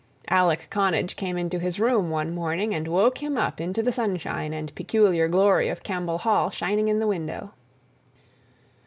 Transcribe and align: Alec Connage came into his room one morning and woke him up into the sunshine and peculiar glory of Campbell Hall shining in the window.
Alec 0.31 0.67
Connage 0.71 1.15
came 1.15 1.37
into 1.37 1.59
his 1.59 1.79
room 1.79 2.09
one 2.09 2.33
morning 2.33 2.73
and 2.73 2.87
woke 2.87 3.19
him 3.19 3.37
up 3.37 3.61
into 3.61 3.83
the 3.83 3.91
sunshine 3.91 4.51
and 4.51 4.73
peculiar 4.73 5.27
glory 5.27 5.69
of 5.69 5.83
Campbell 5.83 6.17
Hall 6.17 6.49
shining 6.49 6.87
in 6.87 6.97
the 6.97 7.05
window. 7.05 7.53